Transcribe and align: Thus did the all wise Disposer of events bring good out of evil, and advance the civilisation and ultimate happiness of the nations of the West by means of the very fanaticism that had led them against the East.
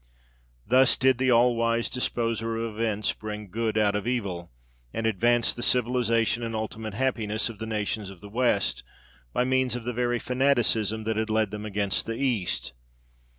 Thus 0.65 0.97
did 0.97 1.19
the 1.19 1.29
all 1.29 1.55
wise 1.55 1.87
Disposer 1.87 2.57
of 2.57 2.73
events 2.79 3.13
bring 3.13 3.51
good 3.51 3.77
out 3.77 3.93
of 3.95 4.07
evil, 4.07 4.49
and 4.91 5.05
advance 5.05 5.53
the 5.53 5.61
civilisation 5.61 6.41
and 6.41 6.55
ultimate 6.55 6.95
happiness 6.95 7.49
of 7.49 7.59
the 7.59 7.67
nations 7.67 8.09
of 8.09 8.19
the 8.19 8.27
West 8.27 8.81
by 9.31 9.43
means 9.43 9.75
of 9.75 9.83
the 9.83 9.93
very 9.93 10.17
fanaticism 10.17 11.03
that 11.03 11.17
had 11.17 11.29
led 11.29 11.51
them 11.51 11.67
against 11.67 12.07
the 12.07 12.15
East. 12.17 12.73